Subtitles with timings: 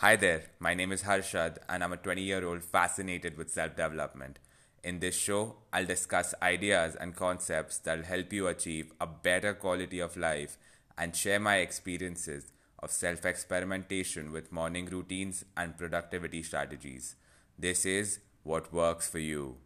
[0.00, 3.76] Hi there, my name is Harshad, and I'm a 20 year old fascinated with self
[3.76, 4.38] development.
[4.82, 10.00] In this show, I'll discuss ideas and concepts that'll help you achieve a better quality
[10.00, 10.56] of life
[10.96, 17.16] and share my experiences of self experimentation with morning routines and productivity strategies.
[17.58, 19.56] This is what works for you.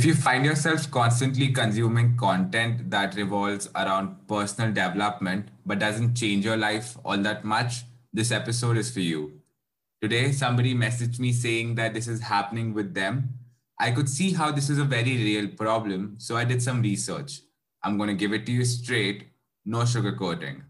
[0.00, 6.42] If you find yourself constantly consuming content that revolves around personal development but doesn't change
[6.42, 9.42] your life all that much, this episode is for you.
[10.00, 13.34] Today, somebody messaged me saying that this is happening with them.
[13.78, 17.42] I could see how this is a very real problem, so I did some research.
[17.82, 19.26] I'm going to give it to you straight,
[19.66, 20.62] no sugarcoating.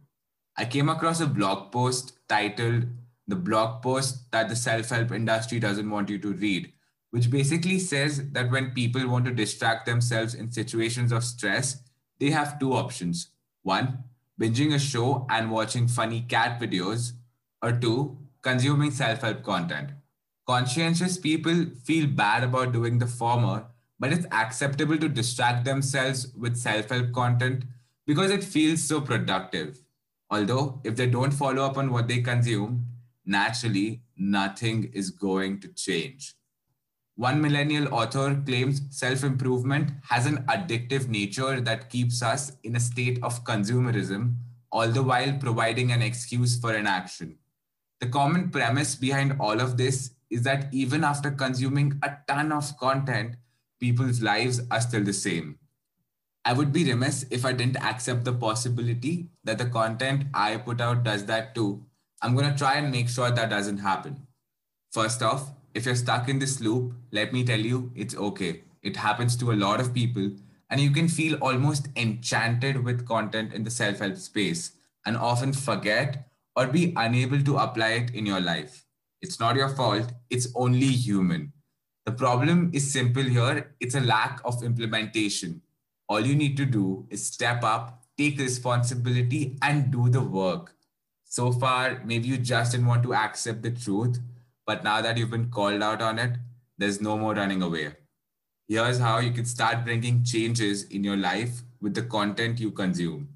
[0.56, 2.86] I came across a blog post titled
[3.28, 6.72] The Blog Post That the Self Help Industry Doesn't Want You to Read
[7.10, 11.82] which basically says that when people want to distract themselves in situations of stress,
[12.18, 13.28] they have two options.
[13.62, 14.04] One,
[14.40, 17.12] binging a show and watching funny cat videos,
[17.62, 19.90] or two, consuming self help content.
[20.46, 23.66] Conscientious people feel bad about doing the former,
[23.98, 27.64] but it's acceptable to distract themselves with self help content
[28.06, 29.82] because it feels so productive.
[30.30, 32.86] Although, if they don't follow up on what they consume,
[33.26, 36.34] naturally, nothing is going to change.
[37.20, 42.80] One millennial author claims self improvement has an addictive nature that keeps us in a
[42.80, 44.36] state of consumerism,
[44.72, 47.36] all the while providing an excuse for inaction.
[48.00, 52.74] The common premise behind all of this is that even after consuming a ton of
[52.78, 53.34] content,
[53.78, 55.58] people's lives are still the same.
[56.46, 60.80] I would be remiss if I didn't accept the possibility that the content I put
[60.80, 61.84] out does that too.
[62.22, 64.26] I'm going to try and make sure that doesn't happen.
[64.90, 68.64] First off, if you're stuck in this loop, let me tell you, it's okay.
[68.82, 70.32] It happens to a lot of people,
[70.68, 74.72] and you can feel almost enchanted with content in the self help space
[75.06, 78.84] and often forget or be unable to apply it in your life.
[79.22, 81.52] It's not your fault, it's only human.
[82.04, 85.62] The problem is simple here it's a lack of implementation.
[86.08, 90.74] All you need to do is step up, take responsibility, and do the work.
[91.26, 94.18] So far, maybe you just didn't want to accept the truth
[94.66, 96.36] but now that you've been called out on it,
[96.78, 97.94] there's no more running away.
[98.68, 103.28] Here's how you can start bringing changes in your life with the content you consume.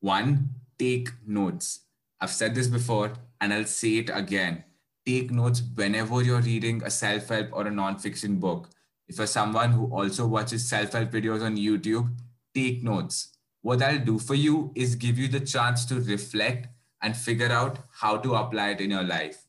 [0.00, 1.80] One, take notes.
[2.20, 4.64] I've said this before and I'll say it again.
[5.04, 8.68] Take notes whenever you're reading a self help or a non-fiction book.
[9.08, 12.14] If you're someone who also watches self help videos on YouTube,
[12.54, 13.36] take notes.
[13.62, 16.68] What that'll do for you is give you the chance to reflect
[17.02, 19.44] and figure out how to apply it in your life.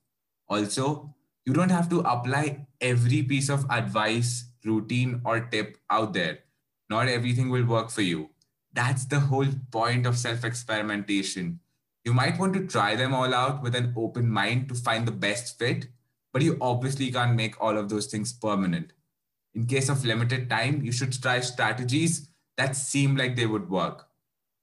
[0.53, 1.15] Also,
[1.47, 6.39] you don't have to apply every piece of advice, routine, or tip out there.
[6.91, 8.29] Not everything will work for you.
[8.71, 11.59] That's the whole point of self experimentation.
[12.05, 15.11] You might want to try them all out with an open mind to find the
[15.25, 15.87] best fit,
[16.31, 18.93] but you obviously can't make all of those things permanent.
[19.55, 24.07] In case of limited time, you should try strategies that seem like they would work.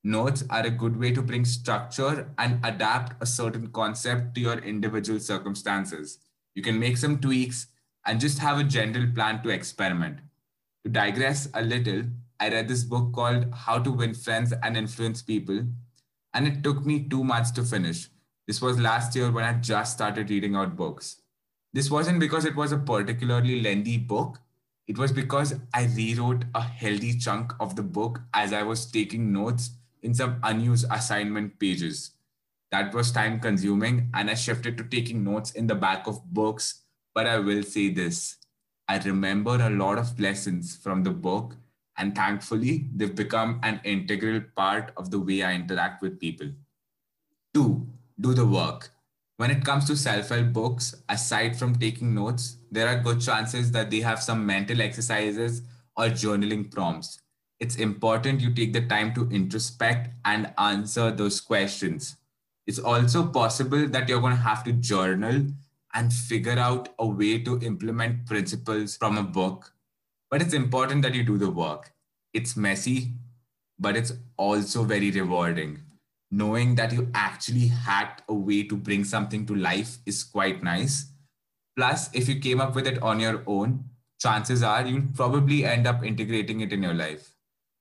[0.03, 4.59] Notes are a good way to bring structure and adapt a certain concept to your
[4.59, 6.19] individual circumstances.
[6.55, 7.66] You can make some tweaks
[8.06, 10.21] and just have a general plan to experiment.
[10.84, 12.05] To digress a little,
[12.41, 15.66] I read this book called How to Win Friends and Influence People,
[16.32, 18.09] and it took me two months to finish.
[18.47, 21.21] This was last year when I just started reading out books.
[21.75, 24.41] This wasn't because it was a particularly lengthy book,
[24.88, 29.31] it was because I rewrote a healthy chunk of the book as I was taking
[29.31, 29.71] notes
[30.03, 32.12] in some unused assignment pages.
[32.71, 36.83] That was time consuming, and I shifted to taking notes in the back of books.
[37.15, 38.37] But I will say this
[38.88, 41.56] I remember a lot of lessons from the book,
[41.97, 46.49] and thankfully, they've become an integral part of the way I interact with people.
[47.53, 47.87] Two,
[48.19, 48.91] do the work.
[49.37, 53.72] When it comes to self help books, aside from taking notes, there are good chances
[53.72, 55.62] that they have some mental exercises
[55.97, 57.21] or journaling prompts
[57.60, 62.16] it's important you take the time to introspect and answer those questions.
[62.66, 65.46] It's also possible that you're going to have to journal
[65.93, 69.75] and figure out a way to implement principles from a book.
[70.31, 71.93] But it's important that you do the work.
[72.32, 73.12] It's messy,
[73.79, 75.81] but it's also very rewarding.
[76.31, 81.06] Knowing that you actually hacked a way to bring something to life is quite nice.
[81.76, 83.84] Plus, if you came up with it on your own,
[84.19, 87.34] chances are you'll probably end up integrating it in your life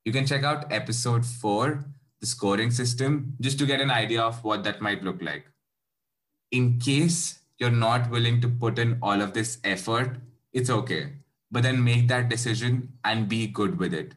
[0.10, 1.86] you can check out episode four,
[2.20, 5.46] the scoring system, just to get an idea of what that might look like.
[6.50, 10.18] In case you're not willing to put in all of this effort,
[10.52, 11.14] it's okay.
[11.52, 14.16] But then make that decision and be good with it.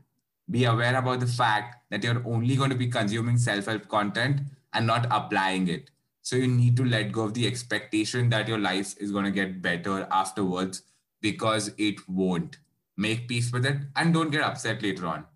[0.51, 4.41] Be aware about the fact that you're only going to be consuming self help content
[4.73, 5.91] and not applying it.
[6.23, 9.31] So you need to let go of the expectation that your life is going to
[9.31, 10.85] get better afterwards
[11.21, 12.57] because it won't.
[12.97, 15.27] Make peace with it and don't get upset later on.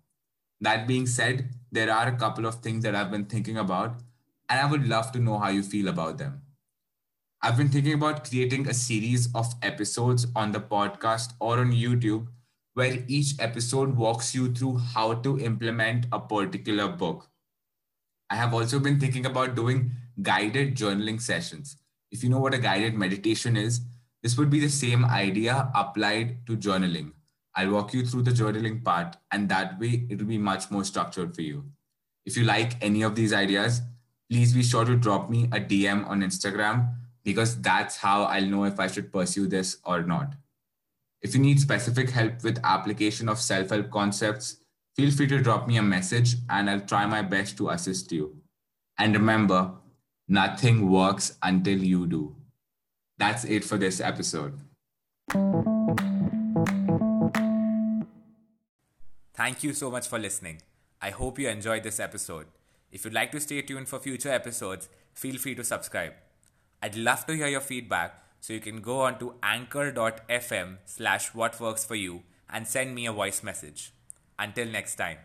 [0.61, 4.01] That being said, there are a couple of things that I've been thinking about,
[4.49, 6.41] and I would love to know how you feel about them.
[7.41, 12.27] I've been thinking about creating a series of episodes on the podcast or on YouTube
[12.73, 17.29] where each episode walks you through how to implement a particular book.
[18.29, 21.77] I have also been thinking about doing guided journaling sessions.
[22.11, 23.81] If you know what a guided meditation is,
[24.23, 27.13] this would be the same idea applied to journaling.
[27.57, 30.83] I'll walk you through the journaling part, and that way it will be much more
[30.83, 31.65] structured for you.
[32.23, 33.81] If you like any of these ideas,
[34.29, 36.93] please be sure to drop me a DM on Instagram
[37.23, 40.35] because that's how I'll know if I should pursue this or not.
[41.23, 44.57] If you need specific help with application of self-help concepts,
[44.95, 48.37] feel free to drop me a message and I'll try my best to assist you.
[48.99, 49.71] And remember,
[50.27, 52.35] nothing works until you do.
[53.17, 54.59] That's it for this episode.
[59.37, 60.63] Thank you so much for listening.
[60.99, 62.47] I hope you enjoyed this episode.
[62.91, 66.13] If you'd like to stay tuned for future episodes, feel free to subscribe.
[66.81, 71.59] I'd love to hear your feedback, so you can go on to anchor.fm slash what
[71.59, 73.93] works for you and send me a voice message.
[74.39, 75.19] Until next time.